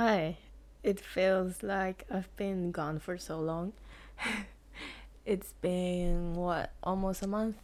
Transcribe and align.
Hi. 0.00 0.38
It 0.82 0.98
feels 0.98 1.62
like 1.62 2.06
I've 2.10 2.34
been 2.36 2.70
gone 2.72 3.00
for 3.00 3.18
so 3.18 3.38
long. 3.38 3.74
it's 5.26 5.52
been 5.60 6.32
what, 6.32 6.72
almost 6.82 7.20
a 7.20 7.26
month? 7.26 7.58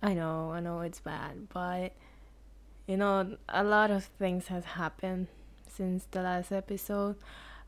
I 0.00 0.14
know, 0.14 0.52
I 0.52 0.60
know 0.60 0.82
it's 0.82 1.00
bad, 1.00 1.48
but 1.52 1.94
you 2.86 2.96
know, 2.96 3.38
a 3.48 3.64
lot 3.64 3.90
of 3.90 4.04
things 4.04 4.46
has 4.54 4.64
happened 4.78 5.26
since 5.66 6.06
the 6.12 6.22
last 6.22 6.52
episode. 6.52 7.16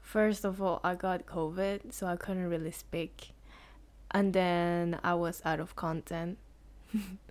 First 0.00 0.45
of 0.45 0.62
all, 0.62 0.79
I 0.84 0.95
got 0.95 1.26
COVID, 1.26 1.92
so 1.92 2.06
I 2.06 2.14
couldn't 2.14 2.48
really 2.48 2.70
speak. 2.70 3.32
And 4.12 4.32
then 4.32 5.00
I 5.02 5.14
was 5.14 5.42
out 5.45 5.58
of 5.58 5.74
content. 5.74 6.38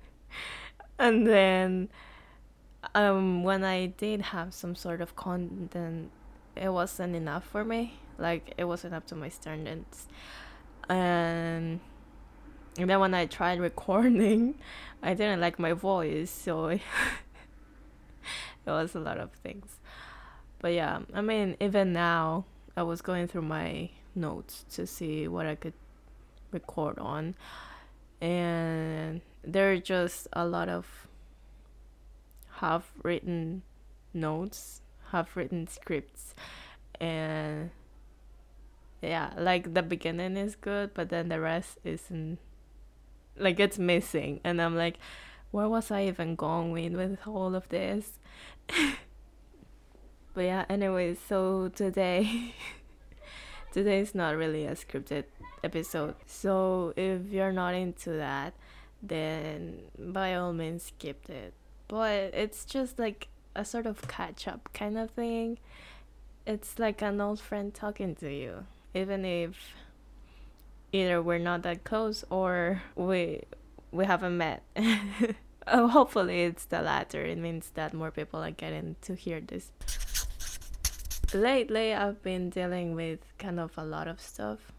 and 1.00 1.26
then 1.26 1.88
um 2.96 3.44
when 3.44 3.64
I 3.64 3.88
did 3.88 4.22
have 4.22 4.54
some 4.54 4.76
sort 4.76 5.02
of 5.02 5.16
content 5.16 6.12
it 6.56 6.70
wasn't 6.70 7.16
enough 7.16 7.46
for 7.46 7.64
me. 7.64 7.94
Like 8.18 8.54
it 8.58 8.66
wasn't 8.66 8.94
up 8.94 9.08
to 9.08 9.16
my 9.16 9.30
standards. 9.30 10.08
And 10.90 11.80
and 12.78 12.90
then 12.90 13.00
when 13.00 13.14
I 13.14 13.26
tried 13.26 13.60
recording, 13.60 14.56
I 15.04 15.14
didn't 15.14 15.42
like 15.42 15.60
my 15.60 15.74
voice, 15.74 16.32
so 16.32 16.68
it 16.68 16.82
was 18.66 18.96
a 18.96 19.00
lot 19.00 19.20
of 19.20 19.32
things. 19.32 19.78
But 20.60 20.74
yeah, 20.74 21.00
I 21.14 21.22
mean, 21.22 21.58
even 21.60 21.94
now, 21.94 22.46
I 22.76 22.84
was 22.84 23.02
going 23.02 23.28
through 23.28 23.44
my 23.44 23.90
notes 24.16 24.66
to 24.72 24.88
see 24.88 25.28
what 25.28 25.46
I 25.46 25.56
could 25.56 25.74
record 26.52 26.98
on, 27.00 27.36
and 28.22 29.22
there 29.44 29.72
are 29.74 29.78
just 29.78 30.28
a 30.34 30.46
lot 30.46 30.70
of 30.70 31.08
half 32.58 32.92
written 33.04 33.64
notes 34.14 34.82
have 35.12 35.36
written 35.36 35.68
scripts 35.68 36.34
and 37.00 37.70
yeah 39.02 39.32
like 39.38 39.74
the 39.74 39.84
beginning 39.84 40.38
is 40.38 40.56
good 40.56 40.94
but 40.94 41.10
then 41.10 41.30
the 41.30 41.40
rest 41.40 41.78
isn't 41.84 42.38
like 43.38 43.60
it's 43.60 43.80
missing 43.80 44.40
and 44.44 44.62
i'm 44.62 44.76
like 44.76 44.98
where 45.52 45.70
was 45.70 45.92
i 45.92 46.04
even 46.06 46.36
going 46.36 46.98
with 46.98 47.20
all 47.28 47.54
of 47.56 47.70
this? 47.70 48.20
But 50.34 50.46
yeah 50.46 50.66
anyways 50.68 51.20
so 51.20 51.70
today 51.70 52.56
today 53.72 54.00
is 54.00 54.16
not 54.16 54.36
really 54.36 54.66
a 54.66 54.72
scripted 54.72 55.26
episode 55.64 56.16
so 56.26 56.92
if 56.98 57.32
you're 57.32 57.52
not 57.52 57.76
into 57.76 58.10
that 58.14 58.56
then 59.04 59.84
by 60.00 60.34
all 60.34 60.52
means 60.52 60.86
skip 60.86 61.30
it 61.30 61.54
but 61.94 62.34
it's 62.34 62.66
just 62.66 62.98
like 62.98 63.28
a 63.56 63.64
sort 63.64 63.86
of 63.86 64.08
catch 64.08 64.48
up 64.48 64.68
kind 64.74 64.98
of 64.98 65.12
thing. 65.12 65.60
It's 66.44 66.80
like 66.80 67.04
an 67.04 67.22
old 67.22 67.40
friend 67.40 67.72
talking 67.72 68.16
to 68.16 68.34
you, 68.34 68.66
even 68.96 69.24
if 69.24 69.76
either 70.92 71.22
we're 71.22 71.38
not 71.38 71.62
that 71.62 71.84
close 71.84 72.26
or 72.32 72.82
we 72.96 73.44
we 73.92 74.06
haven't 74.06 74.40
met. 74.40 74.64
oh, 75.68 75.88
hopefully 75.88 76.46
it's 76.46 76.66
the 76.66 76.82
latter. 76.82 77.24
It 77.24 77.38
means 77.38 77.70
that 77.76 77.94
more 77.94 78.10
people 78.10 78.44
are 78.44 78.50
getting 78.50 78.96
to 79.04 79.14
hear 79.14 79.40
this. 79.40 79.72
Lately, 81.32 81.94
I've 81.94 82.24
been 82.24 82.50
dealing 82.50 82.96
with 82.96 83.20
kind 83.38 83.60
of 83.60 83.78
a 83.78 83.86
lot 83.86 84.08
of 84.08 84.20
stuff, 84.20 84.72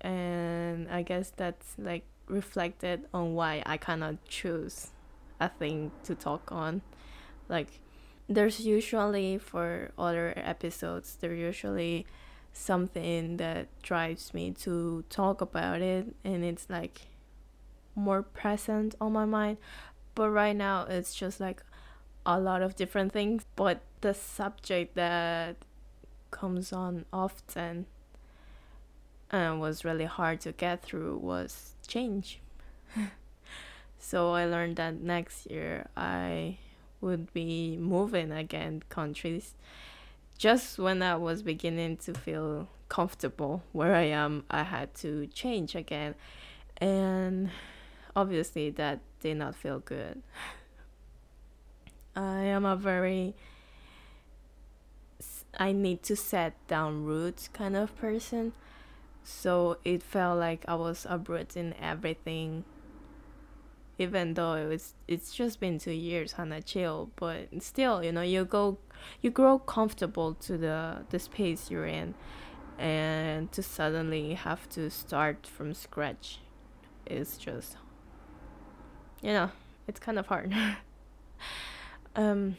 and 0.00 0.88
I 0.88 1.02
guess 1.02 1.34
that's 1.36 1.74
like 1.76 2.04
reflected 2.28 3.04
on 3.12 3.34
why 3.34 3.62
I 3.66 3.76
cannot 3.76 4.24
choose 4.24 4.88
a 5.40 5.48
thing 5.48 5.90
to 6.04 6.14
talk 6.14 6.50
on. 6.50 6.82
Like 7.48 7.80
there's 8.28 8.60
usually 8.60 9.38
for 9.38 9.90
other 9.98 10.32
episodes 10.36 11.16
there's 11.20 11.38
usually 11.38 12.06
something 12.52 13.36
that 13.36 13.66
drives 13.82 14.32
me 14.32 14.52
to 14.52 15.04
talk 15.10 15.40
about 15.40 15.82
it 15.82 16.14
and 16.24 16.44
it's 16.44 16.70
like 16.70 17.02
more 17.94 18.22
present 18.22 18.94
on 19.00 19.12
my 19.12 19.24
mind. 19.24 19.58
But 20.14 20.30
right 20.30 20.56
now 20.56 20.86
it's 20.88 21.14
just 21.14 21.40
like 21.40 21.62
a 22.24 22.38
lot 22.40 22.62
of 22.62 22.76
different 22.76 23.12
things. 23.12 23.44
But 23.56 23.82
the 24.00 24.14
subject 24.14 24.94
that 24.94 25.56
comes 26.30 26.72
on 26.72 27.04
often 27.12 27.86
and 29.30 29.60
was 29.60 29.84
really 29.84 30.04
hard 30.04 30.40
to 30.40 30.52
get 30.52 30.82
through 30.82 31.18
was 31.18 31.74
change 31.86 32.40
so 34.04 34.32
i 34.32 34.44
learned 34.44 34.76
that 34.76 35.00
next 35.00 35.50
year 35.50 35.86
i 35.96 36.58
would 37.04 37.32
be 37.32 37.76
moving 37.76 38.32
again 38.32 38.82
countries. 38.88 39.54
Just 40.36 40.78
when 40.78 41.02
I 41.02 41.14
was 41.16 41.42
beginning 41.42 41.98
to 41.98 42.14
feel 42.14 42.68
comfortable 42.88 43.62
where 43.72 43.94
I 43.94 44.04
am, 44.04 44.44
I 44.50 44.62
had 44.64 44.94
to 44.96 45.26
change 45.28 45.76
again. 45.76 46.14
And 46.78 47.50
obviously, 48.16 48.70
that 48.70 49.00
did 49.20 49.36
not 49.36 49.54
feel 49.54 49.78
good. 49.78 50.22
I 52.16 52.42
am 52.44 52.64
a 52.64 52.74
very 52.74 53.34
I 55.56 55.70
need 55.70 56.02
to 56.04 56.16
set 56.16 56.54
down 56.66 57.04
roots 57.04 57.48
kind 57.52 57.76
of 57.76 57.96
person. 57.96 58.54
So 59.22 59.78
it 59.84 60.02
felt 60.02 60.40
like 60.40 60.64
I 60.66 60.74
was 60.74 61.06
uprooting 61.08 61.74
everything 61.80 62.64
even 63.98 64.34
though 64.34 64.54
it 64.54 64.66
was 64.66 64.94
it's 65.06 65.32
just 65.32 65.60
been 65.60 65.78
two 65.78 65.92
years 65.92 66.32
kind 66.34 66.52
of 66.52 66.64
chill 66.64 67.10
but 67.16 67.48
still 67.60 68.02
you 68.02 68.10
know 68.10 68.22
you 68.22 68.44
go 68.44 68.76
you 69.20 69.30
grow 69.30 69.58
comfortable 69.58 70.34
to 70.34 70.56
the 70.58 70.96
the 71.10 71.18
space 71.18 71.70
you're 71.70 71.86
in 71.86 72.14
and 72.78 73.52
to 73.52 73.62
suddenly 73.62 74.34
have 74.34 74.68
to 74.68 74.90
start 74.90 75.46
from 75.46 75.72
scratch 75.72 76.40
is 77.06 77.38
just 77.38 77.76
you 79.22 79.32
know 79.32 79.50
it's 79.86 80.00
kind 80.00 80.18
of 80.18 80.26
hard. 80.26 80.54
Um 82.16 82.56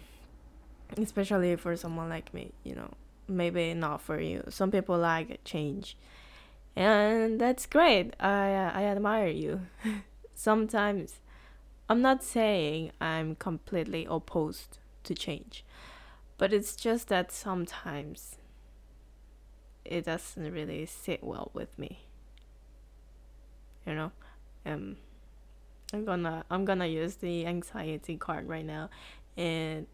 especially 0.97 1.56
for 1.56 1.78
someone 1.78 2.09
like 2.09 2.34
me 2.34 2.51
you 2.66 2.75
know 2.75 2.91
maybe 3.28 3.74
not 3.74 4.01
for 4.01 4.19
you. 4.19 4.44
Some 4.50 4.69
people 4.69 4.97
like 4.97 5.40
change 5.45 5.95
and 6.75 7.40
that's 7.40 7.66
great. 7.66 8.13
I 8.19 8.72
i 8.74 8.84
admire 8.84 9.28
you. 9.28 9.62
Sometimes 10.35 11.22
I'm 11.88 12.01
not 12.01 12.23
saying 12.23 12.91
I'm 13.00 13.35
completely 13.35 14.07
opposed 14.09 14.79
to 15.03 15.13
change, 15.13 15.63
but 16.38 16.51
it's 16.51 16.75
just 16.75 17.09
that 17.09 17.31
sometimes 17.31 18.38
it 19.84 20.06
doesn't 20.06 20.51
really 20.51 20.85
sit 20.88 21.24
well 21.24 21.51
with 21.53 21.78
me. 21.78 22.00
You 23.85 23.94
know, 23.94 24.12
um, 24.66 24.97
I'm 25.94 26.06
gonna 26.06 26.44
I'm 26.50 26.66
gonna 26.66 26.88
use 26.88 27.18
the 27.18 27.45
anxiety 27.45 28.18
card 28.18 28.47
right 28.47 28.66
now, 28.66 28.90
and 29.38 29.85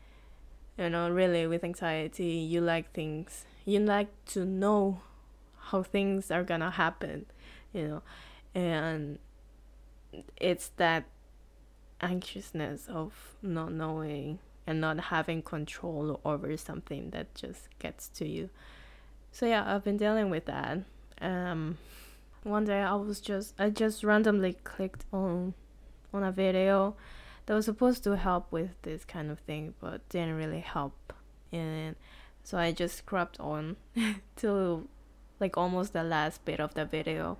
you 0.77 0.89
know, 0.89 1.09
really 1.09 1.45
with 1.45 1.65
anxiety, 1.65 2.23
you 2.25 2.61
like 2.61 2.93
things, 2.93 3.45
you 3.65 3.79
like 3.81 4.09
to 4.27 4.45
know 4.45 5.01
how 5.59 5.83
things 5.83 6.31
are 6.31 6.43
gonna 6.43 6.71
happen, 6.71 7.25
you 7.73 7.87
know, 7.87 8.01
and 8.55 9.19
it's 10.37 10.69
that 10.77 11.03
anxiousness 12.01 12.87
of 12.87 13.35
not 13.41 13.71
knowing 13.71 14.39
and 14.67 14.81
not 14.81 14.99
having 14.99 15.41
control 15.41 16.19
over 16.25 16.55
something 16.57 17.09
that 17.11 17.33
just 17.35 17.67
gets 17.79 18.07
to 18.09 18.27
you. 18.27 18.49
So 19.31 19.45
yeah, 19.45 19.63
I've 19.65 19.83
been 19.83 19.97
dealing 19.97 20.29
with 20.29 20.45
that. 20.45 20.79
Um, 21.21 21.77
one 22.43 22.65
day 22.65 22.81
I 22.81 22.95
was 22.95 23.19
just 23.19 23.53
I 23.59 23.69
just 23.69 24.03
randomly 24.03 24.53
clicked 24.63 25.05
on 25.13 25.53
on 26.13 26.23
a 26.23 26.31
video 26.31 26.95
that 27.45 27.53
was 27.53 27.65
supposed 27.65 28.03
to 28.03 28.17
help 28.17 28.51
with 28.51 28.69
this 28.81 29.05
kind 29.05 29.31
of 29.31 29.39
thing, 29.39 29.73
but 29.79 30.07
didn't 30.09 30.35
really 30.35 30.59
help. 30.59 31.13
And 31.51 31.95
so 32.43 32.57
I 32.57 32.71
just 32.71 32.97
scrubbed 32.97 33.37
on 33.39 33.77
till 34.35 34.87
like 35.39 35.57
almost 35.57 35.93
the 35.93 36.03
last 36.03 36.43
bit 36.45 36.59
of 36.59 36.73
the 36.73 36.85
video, 36.85 37.37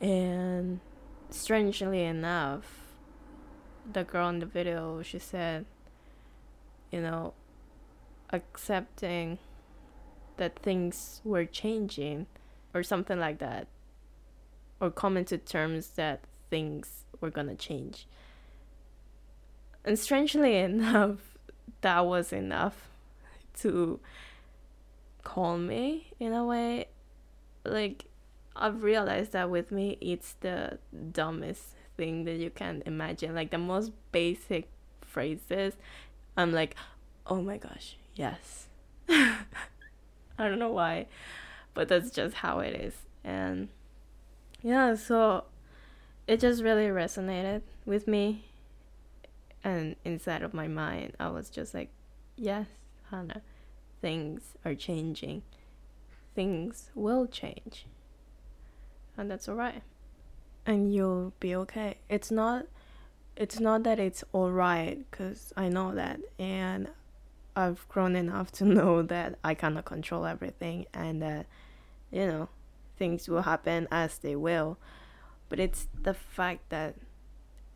and 0.00 0.80
strangely 1.30 2.02
enough, 2.02 2.81
the 3.90 4.04
girl 4.04 4.28
in 4.28 4.38
the 4.38 4.46
video, 4.46 5.02
she 5.02 5.18
said, 5.18 5.64
you 6.90 7.00
know, 7.00 7.34
accepting 8.30 9.38
that 10.36 10.58
things 10.58 11.20
were 11.24 11.44
changing 11.44 12.26
or 12.74 12.82
something 12.82 13.18
like 13.18 13.38
that, 13.38 13.66
or 14.80 14.90
coming 14.90 15.24
to 15.26 15.38
terms 15.38 15.88
that 15.90 16.20
things 16.50 17.04
were 17.20 17.30
gonna 17.30 17.54
change. 17.54 18.06
And 19.84 19.98
strangely 19.98 20.56
enough, 20.58 21.18
that 21.80 22.06
was 22.06 22.32
enough 22.32 22.88
to 23.60 24.00
calm 25.22 25.66
me 25.66 26.12
in 26.18 26.32
a 26.32 26.44
way. 26.44 26.86
Like, 27.64 28.06
I've 28.56 28.82
realized 28.82 29.32
that 29.32 29.50
with 29.50 29.70
me, 29.70 29.98
it's 30.00 30.34
the 30.40 30.78
dumbest 31.12 31.76
thing 32.02 32.24
that 32.24 32.34
you 32.34 32.50
can 32.50 32.82
imagine. 32.84 33.32
Like 33.32 33.52
the 33.52 33.58
most 33.58 33.92
basic 34.10 34.68
phrases, 35.02 35.76
I'm 36.36 36.50
like, 36.50 36.74
oh 37.28 37.40
my 37.40 37.58
gosh, 37.58 37.96
yes. 38.16 38.66
I 39.08 39.36
don't 40.36 40.58
know 40.58 40.72
why, 40.72 41.06
but 41.74 41.86
that's 41.86 42.10
just 42.10 42.34
how 42.34 42.58
it 42.58 42.74
is. 42.74 42.94
And 43.22 43.68
yeah, 44.62 44.96
so 44.96 45.44
it 46.26 46.40
just 46.40 46.60
really 46.60 46.86
resonated 46.86 47.62
with 47.86 48.08
me. 48.08 48.46
And 49.62 49.94
inside 50.04 50.42
of 50.42 50.52
my 50.52 50.66
mind, 50.66 51.12
I 51.20 51.28
was 51.28 51.50
just 51.50 51.72
like, 51.72 51.90
yes, 52.36 52.66
Hannah, 53.12 53.42
things 54.00 54.56
are 54.64 54.74
changing. 54.74 55.42
Things 56.34 56.90
will 56.96 57.28
change. 57.28 57.86
And 59.16 59.30
that's 59.30 59.48
alright. 59.48 59.84
And 60.64 60.94
you'll 60.94 61.32
be 61.40 61.54
okay. 61.56 61.98
It's 62.08 62.30
not 62.30 62.66
it's 63.34 63.58
not 63.58 63.82
that 63.82 63.98
it's 63.98 64.22
alright 64.34 65.10
cuz 65.10 65.52
I 65.56 65.68
know 65.68 65.94
that 65.94 66.20
and 66.38 66.90
I've 67.56 67.88
grown 67.88 68.14
enough 68.14 68.52
to 68.52 68.64
know 68.78 69.02
that 69.02 69.38
I 69.42 69.54
cannot 69.54 69.86
control 69.86 70.26
everything 70.26 70.86
and 70.92 71.22
that 71.22 71.46
you 72.10 72.26
know 72.26 72.48
things 72.96 73.28
will 73.28 73.42
happen 73.42 73.88
as 73.90 74.18
they 74.18 74.36
will 74.36 74.78
but 75.48 75.58
it's 75.58 75.88
the 76.02 76.14
fact 76.14 76.68
that 76.68 76.94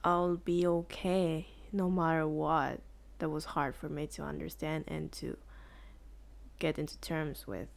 I'll 0.04 0.36
be 0.36 0.66
okay 0.66 1.48
no 1.72 1.90
matter 1.90 2.28
what 2.28 2.80
that 3.18 3.28
was 3.28 3.46
hard 3.46 3.74
for 3.74 3.88
me 3.88 4.06
to 4.06 4.22
understand 4.22 4.84
and 4.88 5.10
to 5.12 5.36
get 6.58 6.78
into 6.78 6.98
terms 7.00 7.46
with. 7.46 7.68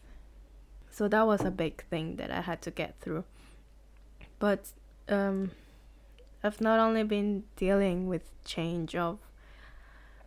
So 0.90 1.08
that 1.08 1.28
was 1.28 1.42
a 1.42 1.52
big 1.52 1.84
thing 1.86 2.16
that 2.16 2.32
I 2.32 2.42
had 2.42 2.62
to 2.64 2.72
get 2.72 2.96
through. 3.00 3.24
But 4.40 4.72
um, 5.10 5.52
I've 6.44 6.62
not 6.62 6.80
only 6.80 7.04
been 7.04 7.44
dealing 7.56 8.08
with 8.08 8.24
change 8.46 8.96
of 8.96 9.20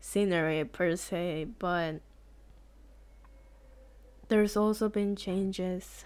scenery 0.00 0.64
per 0.64 0.96
se, 0.96 1.46
but 1.58 2.00
there's 4.28 4.56
also 4.56 4.88
been 4.88 5.16
changes 5.16 6.04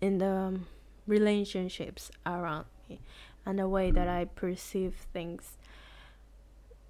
in 0.00 0.18
the 0.18 0.26
um, 0.26 0.66
relationships 1.06 2.10
around 2.26 2.66
me 2.88 3.00
and 3.44 3.58
the 3.58 3.68
way 3.68 3.90
that 3.90 4.08
I 4.08 4.24
perceive 4.26 4.94
things, 5.12 5.56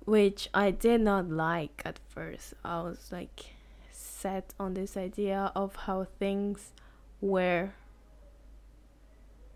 which 0.05 0.49
I 0.53 0.71
did 0.71 1.01
not 1.01 1.29
like 1.29 1.83
at 1.85 1.99
first. 2.09 2.55
I 2.65 2.83
was 2.83 3.11
like 3.13 3.55
set 3.91 4.55
on 4.59 4.75
this 4.75 4.97
idea 4.97 5.53
of 5.55 5.77
how 5.77 6.07
things 6.19 6.73
were, 7.21 7.73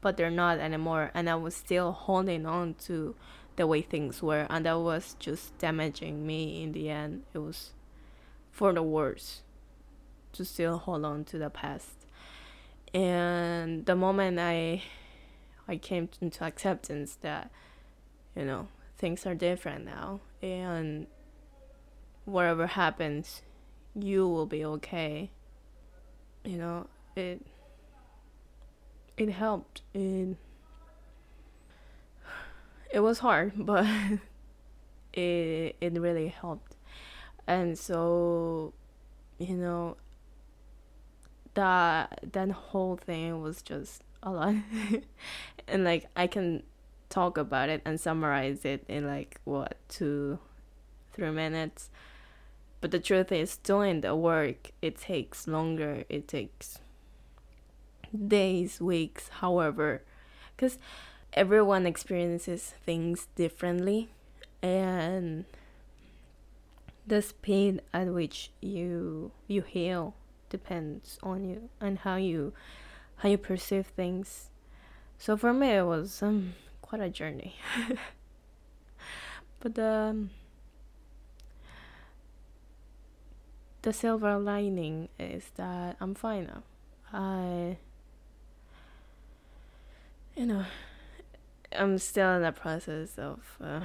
but 0.04 0.18
they're 0.18 0.30
not 0.30 0.58
anymore, 0.58 1.10
and 1.14 1.30
I 1.30 1.34
was 1.36 1.56
still 1.56 1.92
holding 1.92 2.44
on 2.44 2.74
to 2.84 3.16
the 3.56 3.66
way 3.66 3.80
things 3.80 4.22
were, 4.22 4.46
and 4.50 4.66
that 4.66 4.78
was 4.78 5.16
just 5.18 5.56
damaging 5.56 6.26
me 6.26 6.62
in 6.62 6.72
the 6.72 6.90
end. 6.90 7.22
It 7.32 7.38
was 7.38 7.72
for 8.52 8.74
the 8.74 8.82
worse 8.82 9.40
to 10.34 10.44
still 10.44 10.76
hold 10.76 11.06
on 11.06 11.24
to 11.24 11.38
the 11.38 11.48
past 11.48 12.04
and 12.94 13.84
the 13.86 13.96
moment 13.96 14.38
i 14.38 14.80
i 15.66 15.76
came 15.76 16.08
into 16.20 16.44
acceptance 16.44 17.16
that 17.22 17.50
you 18.36 18.44
know 18.44 18.68
things 18.96 19.26
are 19.26 19.34
different 19.34 19.84
now 19.84 20.20
and 20.40 21.06
whatever 22.24 22.68
happens 22.68 23.42
you 23.94 24.26
will 24.28 24.46
be 24.46 24.64
okay 24.64 25.30
you 26.44 26.56
know 26.56 26.86
it 27.16 27.44
it 29.16 29.30
helped 29.30 29.82
it 29.92 30.36
it 32.92 33.00
was 33.00 33.18
hard 33.18 33.52
but 33.56 33.86
it 35.12 35.76
it 35.80 35.92
really 36.00 36.28
helped. 36.28 36.76
And 37.46 37.78
so 37.78 38.72
you 39.38 39.56
know 39.56 39.96
that 41.54 42.20
that 42.32 42.50
whole 42.50 42.96
thing 42.96 43.42
was 43.42 43.62
just 43.62 44.02
a 44.22 44.30
lot. 44.30 44.54
And 45.66 45.82
like 45.82 46.06
i 46.14 46.26
can 46.26 46.62
talk 47.08 47.38
about 47.38 47.70
it 47.70 47.80
and 47.86 47.98
summarize 47.98 48.66
it 48.66 48.84
in 48.86 49.06
like 49.06 49.40
what 49.44 49.76
two 49.88 50.38
three 51.12 51.30
minutes. 51.30 51.90
But 52.80 52.90
the 52.90 53.00
truth 53.00 53.32
is 53.32 53.56
doing 53.56 54.02
the 54.02 54.14
work 54.14 54.72
it 54.82 54.98
takes 54.98 55.48
longer 55.48 56.04
it 56.10 56.28
takes 56.28 56.80
days 58.14 58.80
weeks 58.80 59.28
however 59.40 60.02
because 60.56 60.78
everyone 61.32 61.86
experiences 61.86 62.74
things 62.84 63.28
differently 63.34 64.08
and 64.62 65.44
the 67.06 67.20
speed 67.20 67.82
at 67.92 68.08
which 68.08 68.50
you 68.60 69.30
you 69.46 69.62
heal 69.62 70.14
depends 70.48 71.18
on 71.22 71.44
you 71.44 71.68
and 71.80 71.98
how 72.00 72.16
you 72.16 72.52
how 73.16 73.28
you 73.28 73.38
perceive 73.38 73.86
things. 73.86 74.50
So 75.18 75.36
for 75.36 75.52
me, 75.52 75.70
it 75.70 75.86
was 75.86 76.22
um, 76.22 76.54
quite 76.82 77.00
a 77.00 77.08
journey. 77.08 77.56
but 79.60 79.78
um, 79.78 80.30
the 83.82 83.92
silver 83.92 84.38
lining 84.38 85.08
is 85.18 85.50
that 85.56 85.96
I'm 86.00 86.14
fine 86.14 86.46
now. 86.46 86.62
I, 87.12 87.78
you 90.36 90.46
know, 90.46 90.64
I'm 91.76 91.98
still 91.98 92.34
in 92.36 92.42
the 92.42 92.52
process 92.52 93.18
of 93.18 93.40
uh, 93.60 93.80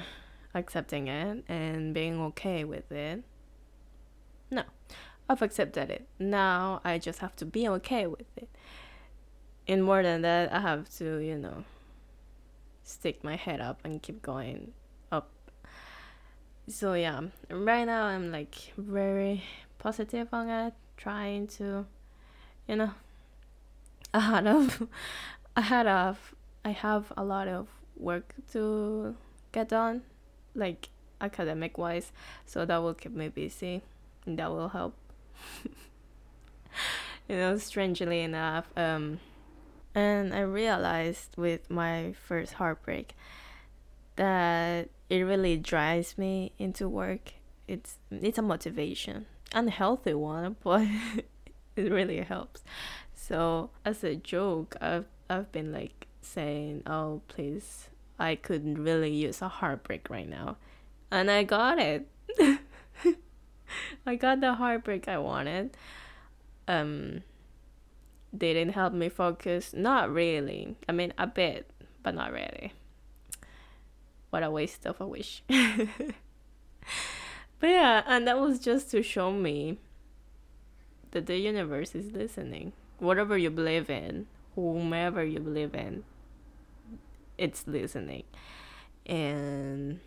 accepting 0.54 1.07
it 1.07 1.44
and 1.48 1.94
being 1.94 2.19
okay 2.22 2.63
with 2.63 2.92
it. 2.92 3.24
No, 4.51 4.63
I've 5.30 5.42
accepted 5.42 5.90
it. 5.90 6.07
Now 6.18 6.81
I 6.84 6.98
just 6.98 7.19
have 7.19 7.36
to 7.38 7.46
be 7.46 7.68
okay 7.69 8.07
with 8.07 8.28
it. 8.36 8.50
And 9.68 9.84
more 9.84 10.01
than 10.01 10.24
that, 10.24 10.51
I 10.51 10.62
have 10.62 10.90
to, 10.98 11.19
you 11.19 11.38
know, 11.38 11.63
stick 12.84 13.24
my 13.24 13.36
head 13.36 13.62
up 13.62 13.80
and 13.84 14.01
keep 14.01 14.22
going 14.22 14.72
up. 15.12 15.30
So 16.68 16.94
yeah, 16.94 17.22
right 17.50 17.86
now 17.86 18.06
I'm 18.06 18.31
like 18.31 18.74
very 18.78 19.44
positive 19.78 20.28
on 20.34 20.50
it, 20.50 20.74
trying 20.98 21.48
to, 21.48 21.86
you 22.68 22.75
know, 22.75 22.92
I 24.13 24.19
had 24.19 24.48
of, 24.48 24.88
I 25.56 25.62
had 25.62 25.86
of, 25.86 26.34
I 26.63 26.71
have 26.71 27.11
a 27.17 27.23
lot 27.23 27.47
of 27.47 27.67
work 27.95 28.33
to 28.51 29.15
get 29.51 29.69
done, 29.69 30.03
like 30.56 30.89
academic 31.21 31.77
wise. 31.77 32.11
So 32.45 32.65
that 32.65 32.77
will 32.77 32.94
keep 32.94 33.13
me 33.13 33.29
busy, 33.29 33.81
and 34.25 34.38
that 34.39 34.51
will 34.51 34.69
help 34.69 34.95
you 37.29 37.36
know, 37.36 37.57
strangely 37.57 38.22
enough. 38.22 38.65
Um, 38.75 39.19
and 39.95 40.34
I 40.34 40.41
realized 40.41 41.38
with 41.38 41.69
my 41.69 42.13
first 42.27 42.53
heartbreak 42.53 43.15
that 44.15 44.89
it 45.10 45.22
really 45.22 45.57
drives 45.57 46.17
me 46.17 46.51
into 46.57 46.89
work. 46.89 47.34
It's 47.67 47.98
it's 48.12 48.38
a 48.38 48.41
motivation, 48.41 49.27
unhealthy 49.53 50.13
one, 50.13 50.57
but 50.63 50.88
it 51.75 51.91
really 51.91 52.22
helps. 52.22 52.63
So 53.13 53.69
as 53.86 54.03
a 54.03 54.15
joke, 54.15 54.75
I've 54.81 55.05
I've 55.29 55.51
been 55.51 55.72
like 55.72 56.07
saying, 56.29 56.83
"Oh, 56.86 57.21
please, 57.27 57.89
I 58.17 58.36
could 58.36 58.77
really 58.77 59.12
use 59.12 59.41
a 59.41 59.48
heartbreak 59.48 60.09
right 60.09 60.29
now," 60.29 60.57
and 61.12 61.31
I 61.31 61.43
got 61.43 61.79
it. 61.79 62.07
I 64.05 64.15
got 64.15 64.41
the 64.41 64.53
heartbreak 64.53 65.07
I 65.07 65.17
wanted. 65.17 65.75
Um 66.67 67.24
they 68.31 68.53
didn't 68.53 68.74
help 68.74 68.93
me 68.93 69.09
focus. 69.09 69.74
Not 69.74 70.12
really. 70.13 70.75
I 70.88 70.91
mean 70.91 71.13
a 71.17 71.27
bit 71.27 71.69
but 72.03 72.15
not 72.15 72.31
really. 72.31 72.74
What 74.29 74.43
a 74.43 74.51
waste 74.51 74.86
of 74.86 75.01
a 75.01 75.07
wish. 75.07 75.43
But 77.59 77.71
yeah 77.71 78.03
and 78.07 78.25
that 78.25 78.39
was 78.39 78.59
just 78.59 78.89
to 78.91 79.03
show 79.03 79.33
me 79.33 79.79
that 81.12 81.25
the 81.25 81.38
universe 81.38 81.93
is 81.93 82.13
listening. 82.13 82.71
Whatever 83.00 83.38
you 83.38 83.50
believe 83.50 83.89
in 83.89 84.27
whomever 84.55 85.24
you 85.24 85.39
believe 85.39 85.75
in 85.75 86.03
it's 87.39 87.65
listening. 87.67 88.24
And 89.05 90.00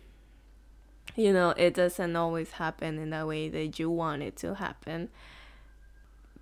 you 1.15 1.33
know 1.33 1.49
it 1.51 1.73
doesn't 1.73 2.15
always 2.15 2.51
happen 2.51 2.97
in 2.97 3.09
the 3.09 3.25
way 3.25 3.49
that 3.49 3.77
you 3.77 3.89
want 3.89 4.23
it 4.23 4.35
to 4.37 4.55
happen 4.55 5.09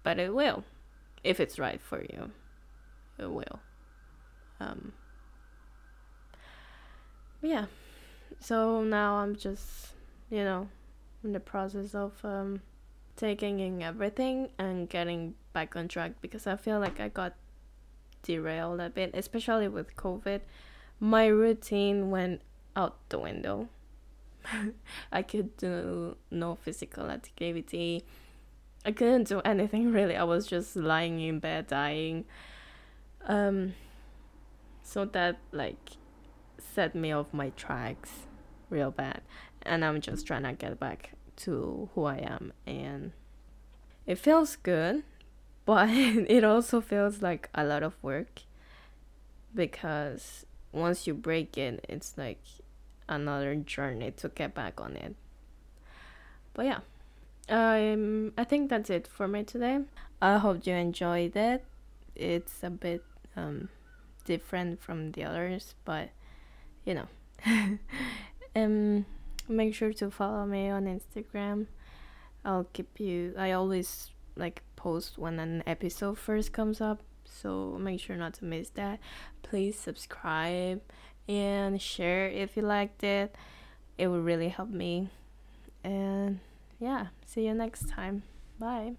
but 0.03 0.19
it 0.19 0.33
will 0.33 0.63
if 1.23 1.39
it's 1.39 1.59
right 1.59 1.79
for 1.81 2.01
you. 2.01 2.31
It 3.19 3.31
will. 3.31 3.59
Um 4.59 4.93
yeah. 7.41 7.65
So 8.39 8.83
now 8.83 9.15
i'm 9.15 9.35
just 9.35 9.89
you 10.29 10.43
know 10.43 10.67
in 11.23 11.33
the 11.33 11.39
process 11.39 11.93
of 11.93 12.13
um 12.23 12.61
taking 13.15 13.59
in 13.59 13.81
everything 13.83 14.49
and 14.57 14.89
getting 14.89 15.35
back 15.53 15.75
on 15.75 15.87
track 15.87 16.13
because 16.21 16.47
i 16.47 16.55
feel 16.55 16.79
like 16.79 16.99
i 16.99 17.09
got 17.09 17.35
derailed 18.23 18.79
a 18.79 18.89
bit 18.89 19.11
especially 19.13 19.67
with 19.67 19.95
covid 19.95 20.39
my 21.01 21.25
routine 21.25 22.09
went 22.09 22.41
out 22.77 22.97
the 23.09 23.19
window 23.19 23.67
i 25.11 25.21
could 25.21 25.57
do 25.57 26.15
no 26.31 26.55
physical 26.55 27.09
activity 27.09 28.05
I 28.83 28.91
couldn't 28.91 29.27
do 29.27 29.41
anything 29.41 29.91
really. 29.93 30.15
I 30.15 30.23
was 30.23 30.47
just 30.47 30.75
lying 30.75 31.19
in 31.19 31.39
bed 31.39 31.67
dying. 31.67 32.25
Um 33.27 33.73
so 34.83 35.05
that 35.05 35.37
like 35.51 35.91
set 36.57 36.95
me 36.95 37.11
off 37.11 37.33
my 37.33 37.49
tracks 37.51 38.27
real 38.69 38.91
bad. 38.91 39.21
And 39.63 39.85
I'm 39.85 40.01
just 40.01 40.25
trying 40.25 40.43
to 40.43 40.53
get 40.53 40.79
back 40.79 41.11
to 41.37 41.89
who 41.93 42.05
I 42.05 42.17
am 42.17 42.53
and 42.65 43.11
it 44.07 44.17
feels 44.17 44.55
good, 44.55 45.03
but 45.65 45.89
it 45.89 46.43
also 46.43 46.81
feels 46.81 47.21
like 47.21 47.49
a 47.53 47.63
lot 47.63 47.83
of 47.83 47.93
work 48.01 48.41
because 49.53 50.45
once 50.71 51.07
you 51.07 51.13
break 51.13 51.57
it, 51.57 51.85
it's 51.89 52.17
like 52.17 52.41
another 53.07 53.55
journey 53.55 54.11
to 54.11 54.29
get 54.29 54.53
back 54.53 54.79
on 54.79 54.95
it. 54.95 55.15
But 56.53 56.65
yeah, 56.65 56.79
um, 57.49 58.33
I 58.37 58.43
think 58.43 58.69
that's 58.69 58.89
it 58.89 59.07
for 59.07 59.27
me 59.27 59.43
today. 59.43 59.79
I 60.21 60.37
hope 60.37 60.65
you 60.65 60.73
enjoyed 60.73 61.35
it. 61.35 61.63
It's 62.15 62.63
a 62.63 62.69
bit 62.69 63.03
um, 63.35 63.69
different 64.25 64.81
from 64.81 65.11
the 65.11 65.23
others, 65.23 65.75
but 65.85 66.09
you 66.85 66.93
know. 66.93 67.07
um, 68.55 69.05
make 69.47 69.75
sure 69.75 69.93
to 69.93 70.11
follow 70.11 70.45
me 70.45 70.69
on 70.69 70.85
Instagram. 70.85 71.67
I'll 72.43 72.65
keep 72.73 72.99
you. 72.99 73.33
I 73.37 73.51
always 73.51 74.11
like 74.35 74.63
post 74.75 75.17
when 75.17 75.39
an 75.39 75.63
episode 75.67 76.17
first 76.17 76.53
comes 76.53 76.81
up, 76.81 77.01
so 77.31 77.77
make 77.79 77.99
sure 77.99 78.15
not 78.15 78.33
to 78.35 78.45
miss 78.45 78.69
that. 78.71 78.99
Please 79.43 79.77
subscribe 79.77 80.81
and 81.27 81.81
share 81.81 82.27
if 82.27 82.57
you 82.57 82.63
liked 82.63 83.03
it. 83.03 83.35
It 83.97 84.07
would 84.07 84.23
really 84.23 84.49
help 84.49 84.69
me. 84.69 85.09
And 85.83 86.39
yeah, 86.79 87.07
see 87.25 87.45
you 87.45 87.53
next 87.53 87.89
time. 87.89 88.23
Bye. 88.59 88.95